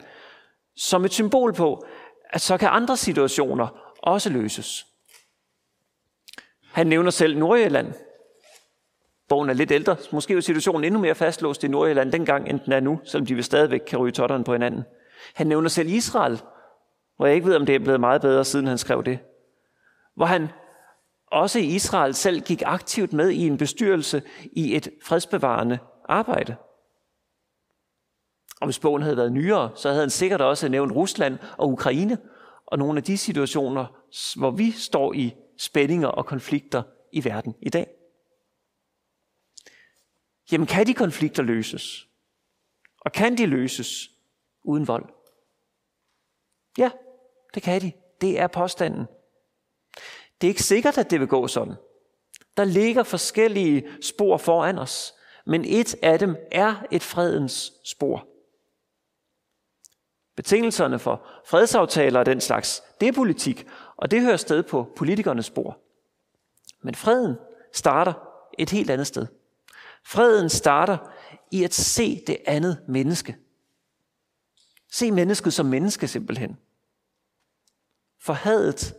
som 0.76 1.04
et 1.04 1.12
symbol 1.12 1.52
på, 1.52 1.87
at 2.30 2.40
så 2.40 2.57
kan 2.57 2.68
andre 2.68 2.97
situationer 2.97 3.95
også 4.02 4.30
løses. 4.30 4.87
Han 6.73 6.87
nævner 6.87 7.11
selv 7.11 7.38
Nordjylland. 7.38 7.92
Bogen 9.28 9.50
er 9.50 9.54
lidt 9.54 9.71
ældre. 9.71 9.97
Måske 10.12 10.35
var 10.35 10.40
situationen 10.40 10.85
endnu 10.85 11.00
mere 11.00 11.14
fastlåst 11.14 11.64
i 11.64 11.68
Nordjylland 11.68 12.12
dengang, 12.12 12.49
end 12.49 12.61
den 12.61 12.73
er 12.73 12.80
nu, 12.80 13.00
selvom 13.04 13.26
de 13.26 13.35
vil 13.35 13.45
stadigvæk 13.45 13.80
kan 13.87 13.99
ryge 13.99 14.12
totteren 14.12 14.45
på 14.45 14.52
hinanden. 14.52 14.85
Han 15.35 15.47
nævner 15.47 15.68
selv 15.68 15.88
Israel 15.88 16.40
hvor 17.18 17.26
jeg 17.26 17.35
ikke 17.35 17.47
ved, 17.47 17.57
om 17.57 17.66
det 17.66 17.75
er 17.75 17.78
blevet 17.78 18.00
meget 18.00 18.21
bedre, 18.21 18.45
siden 18.45 18.66
han 18.66 18.78
skrev 18.78 19.04
det. 19.04 19.18
Hvor 20.16 20.26
han 20.26 20.49
også 21.31 21.59
i 21.59 21.75
Israel 21.75 22.15
selv 22.15 22.41
gik 22.41 22.63
aktivt 22.67 23.13
med 23.13 23.31
i 23.31 23.47
en 23.47 23.59
bestyrelse 23.59 24.23
i 24.53 24.77
et 24.77 24.89
fredsbevarende 25.03 25.79
arbejde. 26.05 26.57
Og 28.61 28.67
hvis 28.67 28.79
bogen 28.79 29.03
havde 29.03 29.17
været 29.17 29.33
nyere, 29.33 29.71
så 29.77 29.89
havde 29.89 30.01
han 30.01 30.11
sikkert 30.11 30.41
også 30.41 30.69
nævnt 30.69 30.93
Rusland 30.93 31.39
og 31.59 31.69
Ukraine, 31.69 32.19
og 32.67 32.79
nogle 32.79 32.99
af 32.99 33.05
de 33.05 33.19
situationer, 33.19 33.87
hvor 34.39 34.51
vi 34.51 34.71
står 34.71 35.13
i 35.13 35.35
spændinger 35.59 36.09
og 36.09 36.27
konflikter 36.27 36.83
i 37.13 37.25
verden 37.25 37.55
i 37.63 37.69
dag. 37.69 37.87
Jamen 40.53 40.67
kan 40.67 40.87
de 40.87 40.95
konflikter 40.95 41.43
løses? 41.43 42.09
Og 43.01 43.13
kan 43.13 43.39
de 43.39 43.47
løses 43.47 44.11
uden 44.65 44.89
vold? 44.89 45.05
Ja, 46.79 46.91
det 47.55 47.63
kan 47.63 47.81
de. 47.81 47.93
Det 48.21 48.41
er 48.41 48.47
påstanden. 48.47 49.07
Det 50.40 50.47
er 50.47 50.50
ikke 50.50 50.62
sikkert, 50.62 50.99
at 50.99 51.11
det 51.11 51.21
vil 51.21 51.28
gå 51.28 51.49
sådan. 51.49 51.75
Der 52.57 52.64
ligger 52.64 53.02
forskellige 53.02 53.88
spor 54.02 54.37
foran 54.37 54.78
os, 54.78 55.14
men 55.47 55.64
et 55.64 55.97
af 56.02 56.18
dem 56.18 56.37
er 56.52 56.75
et 56.90 57.02
fredens 57.02 57.73
spor. 57.85 58.26
Betingelserne 60.37 60.99
for 60.99 61.26
fredsaftaler 61.47 62.18
og 62.18 62.26
den 62.26 62.40
slags, 62.40 62.83
det 63.00 63.09
er 63.09 63.12
politik, 63.12 63.66
og 63.97 64.11
det 64.11 64.21
hører 64.21 64.37
sted 64.37 64.62
på 64.62 64.92
politikernes 64.97 65.47
spor. 65.47 65.78
Men 66.83 66.95
freden 66.95 67.37
starter 67.73 68.12
et 68.59 68.71
helt 68.71 68.90
andet 68.90 69.07
sted. 69.07 69.26
Freden 70.04 70.49
starter 70.49 70.99
i 71.50 71.64
at 71.64 71.75
se 71.75 72.23
det 72.26 72.37
andet 72.47 72.78
menneske. 72.88 73.37
Se 74.92 75.12
mennesket 75.12 75.52
som 75.52 75.66
menneske 75.66 76.09
simpelthen. 76.09 76.59
For 78.21 78.33
hadet 78.33 78.95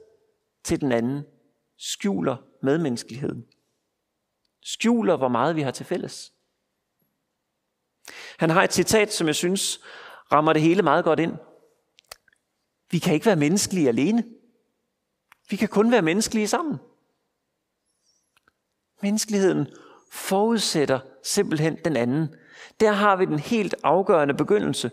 til 0.69 0.81
den 0.81 0.91
anden 0.91 1.25
skjuler 1.77 2.37
medmenneskeligheden. 2.61 3.45
Skjuler, 4.61 5.17
hvor 5.17 5.27
meget 5.27 5.55
vi 5.55 5.61
har 5.61 5.71
til 5.71 5.85
fælles. 5.85 6.33
Han 8.37 8.49
har 8.49 8.63
et 8.63 8.73
citat, 8.73 9.13
som 9.13 9.27
jeg 9.27 9.35
synes 9.35 9.79
rammer 10.31 10.53
det 10.53 10.61
hele 10.61 10.81
meget 10.81 11.03
godt 11.03 11.19
ind. 11.19 11.33
Vi 12.91 12.99
kan 12.99 13.13
ikke 13.13 13.25
være 13.25 13.35
menneskelige 13.35 13.87
alene. 13.87 14.23
Vi 15.49 15.55
kan 15.55 15.67
kun 15.67 15.91
være 15.91 16.01
menneskelige 16.01 16.47
sammen. 16.47 16.77
Menneskeligheden 19.01 19.67
forudsætter 20.11 20.99
simpelthen 21.23 21.77
den 21.85 21.95
anden. 21.95 22.35
Der 22.79 22.91
har 22.91 23.15
vi 23.15 23.25
den 23.25 23.39
helt 23.39 23.75
afgørende 23.83 24.33
begyndelse, 24.33 24.91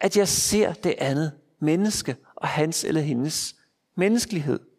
at 0.00 0.16
jeg 0.16 0.28
ser 0.28 0.72
det 0.72 0.94
andet 0.98 1.32
menneske 1.58 2.16
og 2.34 2.48
hans 2.48 2.84
eller 2.84 3.00
hendes 3.00 3.56
menneskelighed. 3.94 4.73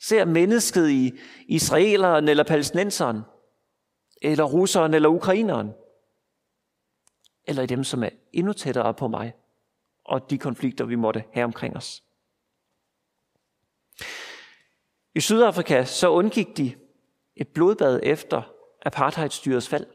Ser 0.00 0.24
mennesket 0.24 0.90
i 0.90 1.18
israeleren 1.48 2.28
eller 2.28 2.44
palæstinenseren, 2.44 3.20
eller 4.22 4.44
russeren 4.44 4.94
eller 4.94 5.08
ukraineren, 5.08 5.72
eller 7.44 7.62
i 7.62 7.66
dem, 7.66 7.84
som 7.84 8.04
er 8.04 8.08
endnu 8.32 8.52
tættere 8.52 8.94
på 8.94 9.08
mig, 9.08 9.32
og 10.04 10.30
de 10.30 10.38
konflikter, 10.38 10.84
vi 10.84 10.94
måtte 10.94 11.24
have 11.32 11.44
omkring 11.44 11.76
os. 11.76 12.02
I 15.14 15.20
Sydafrika 15.20 15.84
så 15.84 16.08
undgik 16.08 16.56
de 16.56 16.74
et 17.36 17.48
blodbad 17.48 18.00
efter 18.02 18.42
apartheidstyrets 18.82 19.68
fald. 19.68 19.86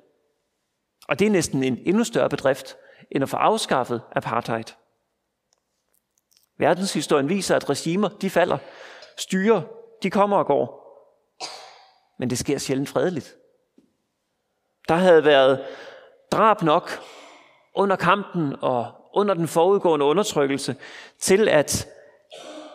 Og 1.08 1.20
det 1.20 1.28
er 1.28 1.32
næsten 1.32 1.64
en 1.64 1.78
endnu 1.78 2.04
større 2.04 2.30
bedrift, 2.30 2.76
end 3.12 3.24
at 3.24 3.30
få 3.30 3.38
afskaffet 3.38 4.02
apartheid. 4.12 4.64
Verdenshistorien 6.58 7.30
viser, 7.30 7.56
at 7.56 7.70
regimer, 7.70 8.10
de 8.10 8.30
falder. 8.30 8.58
Styre, 9.18 9.68
de 10.06 10.10
kommer 10.10 10.38
og 10.38 10.46
går. 10.46 10.86
Men 12.20 12.30
det 12.30 12.38
sker 12.38 12.58
sjældent 12.58 12.90
fredeligt. 12.90 13.36
Der 14.88 14.96
havde 14.96 15.26
været 15.26 15.66
drab 16.32 16.62
nok 16.62 16.90
under 17.76 17.96
kampen 17.96 18.56
og 18.62 18.92
under 19.14 19.34
den 19.34 19.48
forudgående 19.48 20.06
undertrykkelse, 20.06 20.76
til 21.20 21.50
at 21.50 21.88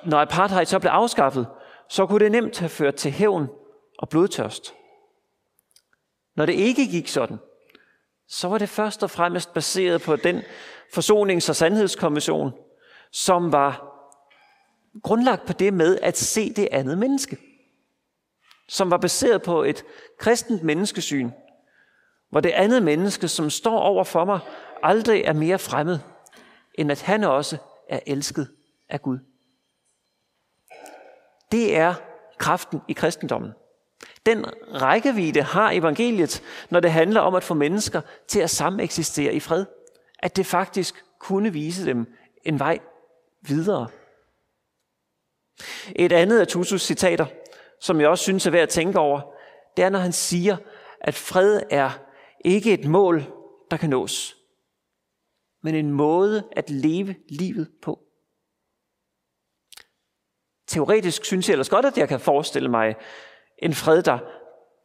når 0.05 0.21
apartheid 0.21 0.67
så 0.67 0.79
blev 0.79 0.91
afskaffet, 0.91 1.47
så 1.89 2.07
kunne 2.07 2.25
det 2.25 2.33
nemt 2.33 2.59
have 2.59 2.69
ført 2.69 2.95
til 2.95 3.11
hævn 3.11 3.49
og 3.99 4.09
blodtørst. 4.09 4.75
Når 6.37 6.47
det 6.47 6.53
ikke 6.53 6.87
gik 6.87 7.09
sådan, 7.09 7.39
så 8.29 8.49
var 8.49 8.59
det 8.59 8.69
først 8.69 9.03
og 9.03 9.11
fremmest 9.11 9.55
baseret 9.55 10.03
på 10.03 10.17
den 10.17 10.43
forsonings- 10.97 11.49
og 11.49 11.57
sandhedskommission, 11.57 12.53
som 13.13 13.53
var 13.53 13.90
grundlagt 15.03 15.47
på 15.47 15.53
det 15.53 15.75
med 15.75 15.99
at 16.03 16.19
se 16.19 16.53
det 16.53 16.69
andet 16.73 16.99
menneske. 16.99 17.39
Som 18.69 18.91
var 18.91 18.97
baseret 18.97 19.43
på 19.43 19.63
et 19.63 19.85
kristent 20.19 20.63
menneskesyn, 20.63 21.31
hvor 22.31 22.41
det 22.41 22.51
andet 22.51 22.83
menneske, 22.83 23.29
som 23.29 23.51
står 23.51 23.79
over 23.79 24.05
for 24.05 24.25
mig, 24.25 24.39
aldrig 24.83 25.23
er 25.23 25.33
mere 25.33 25.59
fremmed, 25.59 25.99
end 26.75 26.91
at 26.91 27.03
han 27.03 27.25
også 27.25 27.57
er 27.89 28.01
elsket 28.07 28.49
af 28.89 29.03
Gud. 29.03 29.19
Det 31.53 31.77
er 31.77 31.95
kraften 32.39 32.81
i 32.89 32.93
kristendommen. 32.93 33.53
Den 34.27 34.45
rækkevidde 34.75 35.43
har 35.43 35.71
evangeliet, 35.71 36.43
når 36.71 36.81
det 36.81 36.93
handler 36.93 37.21
om 37.21 37.35
at 37.35 37.45
få 37.45 37.55
mennesker 37.55 38.01
til 38.29 38.41
at 38.41 38.51
sameksistere 38.51 39.35
i 39.35 39.41
fred. 39.41 39.67
At 40.19 40.37
det 40.37 40.47
faktisk 40.47 41.05
kunne 41.19 41.53
vise 41.53 41.87
dem 41.87 42.15
en 42.45 42.59
vej 42.59 42.79
videre. 43.43 43.89
Et 45.97 46.13
andet 46.13 46.41
af 46.41 46.47
Tutus 46.47 46.83
citater, 46.83 47.27
som 47.81 48.01
jeg 48.01 48.09
også 48.09 48.23
synes 48.23 48.47
er 48.47 48.51
værd 48.51 48.63
at 48.63 48.69
tænke 48.69 48.99
over, 48.99 49.21
det 49.77 49.85
er, 49.85 49.89
når 49.89 49.99
han 49.99 50.13
siger, 50.13 50.57
at 51.01 51.15
fred 51.15 51.63
er 51.71 51.91
ikke 52.45 52.73
et 52.73 52.85
mål, 52.85 53.25
der 53.71 53.77
kan 53.77 53.91
nås, 53.91 54.37
men 55.63 55.75
en 55.75 55.91
måde 55.91 56.49
at 56.53 56.71
leve 56.71 57.17
livet 57.29 57.71
på. 57.83 58.01
Teoretisk 60.67 61.25
synes 61.25 61.49
jeg 61.49 61.53
ellers 61.53 61.69
godt, 61.69 61.87
at 61.87 61.99
jeg 61.99 62.09
kan 62.09 62.21
forestille 62.21 62.69
mig 62.69 62.97
en 63.59 63.75
fred, 63.75 64.03
der, 64.03 64.19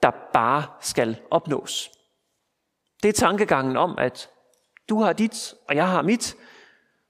der 0.03 0.11
bare 0.33 0.63
skal 0.81 1.21
opnås. 1.31 1.91
Det 3.03 3.09
er 3.09 3.13
tankegangen 3.13 3.77
om, 3.77 3.97
at 3.97 4.29
du 4.89 5.01
har 5.01 5.13
dit, 5.13 5.53
og 5.67 5.75
jeg 5.75 5.89
har 5.89 6.01
mit. 6.01 6.35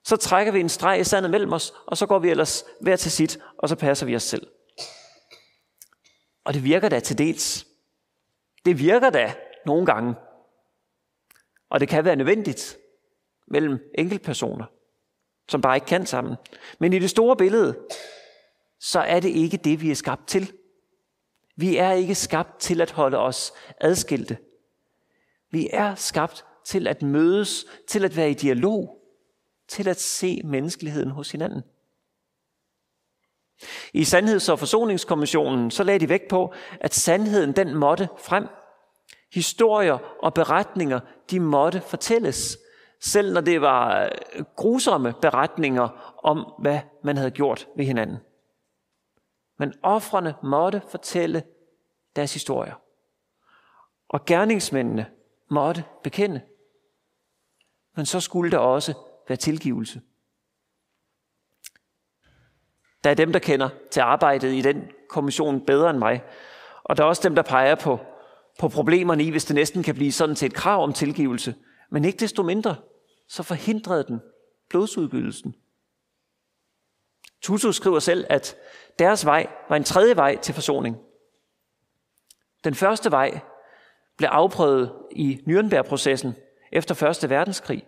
Så 0.06 0.18
trækker 0.18 0.52
vi 0.52 0.60
en 0.60 0.70
streg 0.70 1.00
i 1.00 1.04
sandet 1.04 1.32
mellem 1.32 1.54
os, 1.54 1.74
og 1.88 1.98
så 1.98 2.06
går 2.06 2.20
vi 2.20 2.30
ellers 2.30 2.66
hver 2.82 2.96
til 2.96 3.12
sit, 3.12 3.40
og 3.58 3.70
så 3.70 3.76
passer 3.76 4.06
vi 4.06 4.16
os 4.16 4.24
selv. 4.24 4.48
Og 6.44 6.54
det 6.54 6.64
virker 6.64 6.90
da 6.90 7.00
til 7.00 7.18
dels. 7.18 7.68
Det 8.66 8.80
virker 8.80 9.10
da 9.10 9.34
nogle 9.66 9.86
gange. 9.86 10.16
Og 11.70 11.80
det 11.80 11.90
kan 11.90 12.06
være 12.06 12.16
nødvendigt 12.16 12.78
mellem 13.48 13.80
enkeltpersoner, 13.98 14.66
som 15.50 15.62
bare 15.62 15.78
ikke 15.78 15.88
kan 15.88 16.06
sammen. 16.06 16.36
Men 16.80 16.94
i 16.94 17.00
det 17.00 17.10
store 17.10 17.38
billede, 17.38 17.80
så 18.80 19.00
er 19.00 19.20
det 19.20 19.30
ikke 19.30 19.58
det, 19.58 19.82
vi 19.82 19.92
er 19.92 19.96
skabt 19.96 20.28
til. 20.28 20.54
Vi 21.56 21.78
er 21.78 21.92
ikke 21.92 22.16
skabt 22.16 22.60
til 22.60 22.82
at 22.82 22.92
holde 22.92 23.18
os 23.18 23.54
adskilte. 23.82 24.38
Vi 25.52 25.70
er 25.74 25.96
skabt 25.96 26.46
til 26.66 26.88
at 26.88 27.02
mødes, 27.02 27.66
til 27.88 28.06
at 28.06 28.16
være 28.16 28.30
i 28.30 28.34
dialog, 28.34 28.95
til 29.68 29.88
at 29.88 30.00
se 30.00 30.42
menneskeligheden 30.44 31.12
hos 31.12 31.32
hinanden. 31.32 31.64
I 33.94 34.04
Sandheds- 34.04 34.50
og 34.52 34.60
Forsoningskommissionen 34.60 35.72
så 35.72 35.84
lagde 35.84 36.00
de 36.00 36.10
vægt 36.10 36.28
på, 36.28 36.54
at 36.80 36.94
sandheden 36.94 37.52
den 37.52 37.76
måtte 37.76 38.10
frem. 38.18 38.48
Historier 39.34 39.98
og 40.24 40.34
beretninger, 40.34 41.00
de 41.32 41.40
måtte 41.40 41.82
fortælles, 41.82 42.58
selv 43.00 43.34
når 43.34 43.42
det 43.42 43.62
var 43.62 44.04
øh, 44.04 44.46
grusomme 44.56 45.14
beretninger 45.22 46.16
om, 46.24 46.54
hvad 46.60 46.80
man 47.04 47.18
havde 47.18 47.32
gjort 47.32 47.68
ved 47.76 47.86
hinanden. 47.86 48.18
Men 49.58 49.74
offrene 49.84 50.36
måtte 50.44 50.82
fortælle 50.90 51.44
deres 52.16 52.34
historier. 52.34 52.74
Og 54.10 54.26
gerningsmændene 54.26 55.06
måtte 55.50 55.84
bekende. 56.04 56.42
Men 57.96 58.06
så 58.06 58.20
skulle 58.20 58.52
der 58.52 58.58
også 58.58 58.94
være 59.28 59.38
tilgivelse. 59.38 60.02
Der 63.04 63.10
er 63.10 63.14
dem, 63.14 63.32
der 63.32 63.40
kender 63.40 63.70
til 63.92 64.02
arbejdet 64.02 64.54
i 64.54 64.62
den 64.62 64.92
kommission 65.10 65.66
bedre 65.66 65.90
end 65.90 65.98
mig. 65.98 66.24
Og 66.84 66.98
der 66.98 67.04
er 67.04 67.08
også 67.08 67.22
dem, 67.24 67.36
der 67.36 67.42
peger 67.42 67.76
på, 67.76 68.00
på 68.60 68.68
problemerne 68.68 69.24
i, 69.24 69.30
hvis 69.30 69.46
det 69.46 69.56
næsten 69.56 69.84
kan 69.84 69.96
blive 69.96 70.12
sådan 70.12 70.36
til 70.36 70.46
et 70.46 70.54
krav 70.54 70.84
om 70.84 70.94
tilgivelse. 70.94 71.56
Men 71.90 72.06
ikke 72.06 72.20
desto 72.20 72.44
mindre, 72.44 72.76
så 73.28 73.44
forhindrede 73.44 74.04
den 74.04 74.22
blodsudgydelsen. 74.70 75.56
Tutu 77.42 77.72
skriver 77.72 78.00
selv, 78.00 78.26
at 78.30 78.56
deres 79.00 79.26
vej 79.26 79.48
var 79.70 79.76
en 79.76 79.84
tredje 79.84 80.16
vej 80.16 80.38
til 80.38 80.54
forsoning. 80.54 80.98
Den 82.64 82.76
første 82.76 83.12
vej 83.12 83.40
blev 84.18 84.30
afprøvet 84.32 84.94
i 85.12 85.40
Nürnberg-processen 85.48 86.30
efter 86.72 87.04
1. 87.24 87.30
Verdenskrig, 87.30 87.86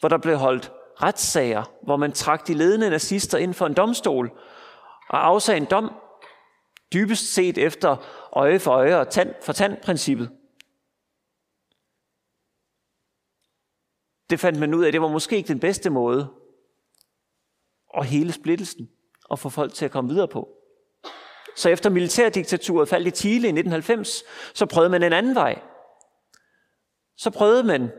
hvor 0.00 0.08
der 0.08 0.18
blev 0.18 0.36
holdt 0.36 0.72
retssager, 1.02 1.64
hvor 1.82 1.96
man 1.96 2.12
trak 2.12 2.46
de 2.46 2.54
ledende 2.54 2.90
nazister 2.90 3.38
ind 3.38 3.54
for 3.54 3.66
en 3.66 3.74
domstol 3.74 4.30
og 5.08 5.26
afsagde 5.26 5.60
en 5.60 5.66
dom, 5.70 5.94
dybest 6.92 7.34
set 7.34 7.58
efter 7.58 7.96
øje 8.32 8.58
for 8.58 8.70
øje 8.70 8.96
og 8.96 9.08
tand 9.08 9.34
for 9.42 9.52
tand 9.52 9.76
princippet. 9.82 10.30
Det 14.30 14.40
fandt 14.40 14.58
man 14.58 14.74
ud 14.74 14.84
af, 14.84 14.92
det 14.92 15.00
var 15.00 15.08
måske 15.08 15.36
ikke 15.36 15.48
den 15.48 15.60
bedste 15.60 15.90
måde 15.90 16.28
at 17.96 18.06
hele 18.06 18.32
splittelsen 18.32 18.90
og 19.24 19.38
få 19.38 19.48
folk 19.48 19.74
til 19.74 19.84
at 19.84 19.90
komme 19.90 20.10
videre 20.10 20.28
på. 20.28 20.48
Så 21.56 21.68
efter 21.68 21.90
militærdiktaturet 21.90 22.88
faldt 22.88 23.06
i 23.06 23.10
Chile 23.10 23.34
i 23.34 23.50
1990, 23.50 24.22
så 24.54 24.66
prøvede 24.66 24.90
man 24.90 25.02
en 25.02 25.12
anden 25.12 25.34
vej. 25.34 25.62
Så 27.16 27.30
prøvede 27.30 27.64
man 27.64 27.90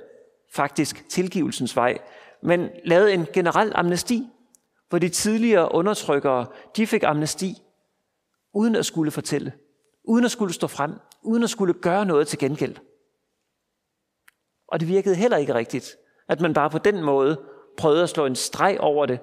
faktisk 0.54 1.10
tilgivelsens 1.10 1.76
vej, 1.76 1.98
men 2.44 2.70
lavede 2.86 3.14
en 3.14 3.26
generel 3.34 3.72
amnesti, 3.76 4.24
hvor 4.90 5.00
de 5.00 5.10
tidligere 5.10 5.72
undertrykkere, 5.72 6.46
de 6.76 6.88
fik 6.88 7.04
amnesti, 7.04 7.54
uden 8.54 8.76
at 8.76 8.86
skulle 8.86 9.12
fortælle, 9.12 9.54
uden 10.04 10.26
at 10.26 10.32
skulle 10.32 10.54
stå 10.54 10.68
frem, 10.68 10.92
uden 11.24 11.44
at 11.44 11.50
skulle 11.50 11.74
gøre 11.74 12.06
noget 12.06 12.28
til 12.28 12.40
gengæld. 12.40 12.76
Og 14.68 14.80
det 14.80 14.88
virkede 14.88 15.16
heller 15.16 15.38
ikke 15.38 15.54
rigtigt, 15.54 15.96
at 16.30 16.42
man 16.42 16.54
bare 16.54 16.70
på 16.70 16.78
den 16.78 17.04
måde 17.04 17.42
prøvede 17.78 18.04
at 18.04 18.10
slå 18.10 18.26
en 18.26 18.36
streg 18.36 18.78
over 18.80 19.06
det, 19.06 19.20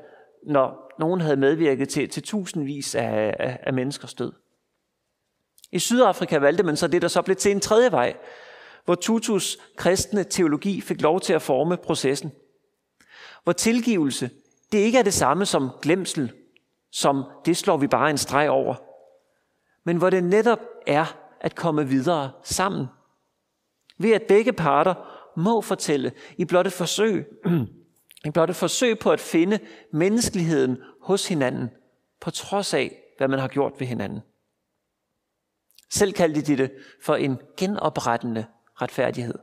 når 0.47 0.93
nogen 0.99 1.21
havde 1.21 1.37
medvirket 1.37 1.89
til, 1.89 2.09
til 2.09 2.23
tusindvis 2.23 2.95
af, 2.95 3.37
af, 3.39 3.59
af 3.63 3.73
menneskers 3.73 4.15
død. 4.15 4.33
I 5.73 5.79
Sydafrika 5.79 6.39
valgte 6.39 6.63
man 6.63 6.77
så 6.77 6.89
det, 6.89 7.03
der 7.03 7.09
så 7.09 7.23
blev 7.23 7.37
til 7.37 7.53
en 7.53 7.61
tredje 7.61 7.93
vej, 7.93 8.17
hvor 8.85 8.95
Tutus 8.95 9.59
kristne 9.77 10.25
teologi 10.25 10.81
fik 10.81 11.01
lov 11.01 11.21
til 11.21 11.33
at 11.33 11.43
forme 11.43 11.77
processen. 11.77 12.33
Hvor 13.45 13.53
tilgivelse, 13.53 14.31
det 14.73 14.79
ikke 14.79 14.99
er 14.99 15.03
det 15.03 15.15
samme 15.15 15.47
som 15.47 15.71
glemsel, 15.83 16.33
som 16.93 17.25
det 17.47 17.57
slår 17.57 17.77
vi 17.77 17.87
bare 17.87 18.11
en 18.11 18.19
streg 18.19 18.51
over, 18.51 18.75
men 19.85 19.97
hvor 19.97 20.11
det 20.11 20.25
netop 20.25 20.61
er 20.87 21.17
at 21.41 21.55
komme 21.55 21.89
videre 21.89 22.33
sammen. 22.43 22.87
Ved 23.99 24.13
at 24.13 24.23
begge 24.23 24.53
parter 24.53 24.95
må 25.37 25.61
fortælle 25.61 26.13
i 26.39 26.45
blot 26.45 26.67
et 26.67 26.73
forsøg, 26.73 27.27
i 28.27 28.31
blot 28.31 28.51
et 28.51 28.57
forsøg 28.57 28.99
på 28.99 29.11
at 29.11 29.21
finde 29.21 29.59
menneskeligheden 29.93 30.79
hos 31.03 31.29
hinanden, 31.29 31.71
på 32.21 32.31
trods 32.31 32.75
af, 32.75 32.97
hvad 33.19 33.29
man 33.29 33.39
har 33.39 33.49
gjort 33.49 33.73
ved 33.79 33.87
hinanden. 33.87 34.21
Selv 35.91 36.13
kaldte 36.13 36.43
de 36.43 36.57
det 36.57 36.73
for 37.03 37.15
en 37.15 37.39
genoprettende 37.57 38.47
retfærdighed. 38.83 39.39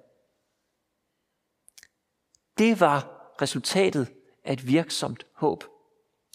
Det 2.57 2.79
var 2.79 3.27
resultatet 3.41 4.13
af 4.43 4.53
et 4.53 4.67
virksomt 4.67 5.25
håb. 5.33 5.63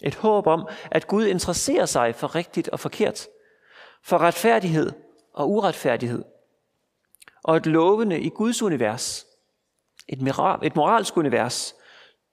Et 0.03 0.15
håb 0.15 0.47
om, 0.47 0.69
at 0.91 1.07
Gud 1.07 1.27
interesserer 1.27 1.87
sig 1.87 2.15
for 2.15 2.35
rigtigt 2.35 2.69
og 2.69 2.81
forkert, 2.81 3.27
for 4.03 4.19
retfærdighed 4.19 4.93
og 5.33 5.51
uretfærdighed, 5.51 6.25
og 7.43 7.57
et 7.57 7.67
lovende 7.67 8.21
i 8.21 8.29
Guds 8.29 8.63
univers, 8.63 9.27
et, 10.09 10.23
moral, 10.23 10.67
et 10.67 10.77
moralsk 10.77 11.17
univers, 11.17 11.75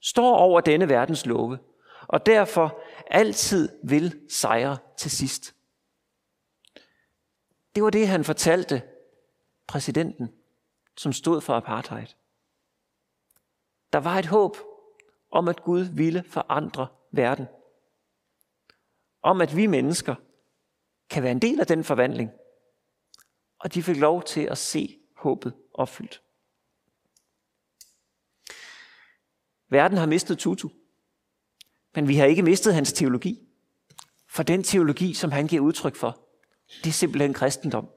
står 0.01 0.35
over 0.35 0.61
denne 0.61 0.89
verdens 0.89 1.25
love, 1.25 1.59
og 2.07 2.25
derfor 2.25 2.81
altid 3.07 3.69
vil 3.83 4.19
sejre 4.29 4.77
til 4.97 5.11
sidst. 5.11 5.55
Det 7.75 7.83
var 7.83 7.89
det, 7.89 8.07
han 8.07 8.23
fortalte 8.23 8.81
præsidenten, 9.67 10.33
som 10.97 11.13
stod 11.13 11.41
for 11.41 11.53
apartheid. 11.53 12.07
Der 13.93 13.99
var 13.99 14.19
et 14.19 14.25
håb 14.25 14.57
om, 15.31 15.47
at 15.47 15.63
Gud 15.63 15.81
ville 15.81 16.23
forandre 16.27 16.87
verden. 17.11 17.47
Om, 19.21 19.41
at 19.41 19.55
vi 19.55 19.67
mennesker 19.67 20.15
kan 21.09 21.23
være 21.23 21.31
en 21.31 21.41
del 21.41 21.59
af 21.59 21.67
den 21.67 21.83
forvandling. 21.83 22.31
Og 23.59 23.73
de 23.73 23.83
fik 23.83 23.97
lov 23.97 24.23
til 24.23 24.41
at 24.41 24.57
se 24.57 24.99
håbet 25.15 25.53
opfyldt. 25.73 26.21
Verden 29.69 29.97
har 29.97 30.05
mistet 30.05 30.39
Tutu, 30.39 30.69
men 31.95 32.07
vi 32.07 32.15
har 32.15 32.25
ikke 32.25 32.43
mistet 32.43 32.73
hans 32.73 32.93
teologi. 32.93 33.47
For 34.27 34.43
den 34.43 34.63
teologi, 34.63 35.13
som 35.13 35.31
han 35.31 35.47
giver 35.47 35.61
udtryk 35.61 35.95
for, 35.95 36.19
det 36.83 36.87
er 36.89 36.93
simpelthen 36.93 37.33
kristendom. 37.33 37.89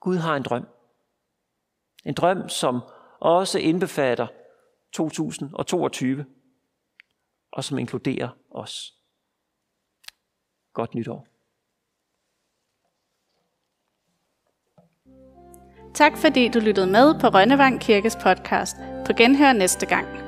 Gud 0.00 0.16
har 0.16 0.36
en 0.36 0.42
drøm. 0.42 0.66
En 2.04 2.14
drøm, 2.14 2.48
som 2.48 2.80
også 3.20 3.58
indbefatter 3.58 4.26
2022, 4.92 6.26
og 7.52 7.64
som 7.64 7.78
inkluderer 7.78 8.28
os. 8.50 8.94
Godt 10.72 10.94
nytår. 10.94 11.26
Tak 15.94 16.12
fordi 16.16 16.48
du 16.48 16.58
lyttede 16.58 16.86
med 16.86 17.20
på 17.20 17.26
Rønnevang 17.26 17.80
Kirkes 17.80 18.16
podcast. 18.16 18.76
På 19.06 19.12
genhør 19.12 19.52
næste 19.52 19.86
gang. 19.86 20.23